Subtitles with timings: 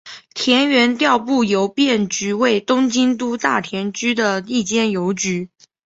[0.33, 5.47] 田园调布邮便局为东京都大田区的一间邮局。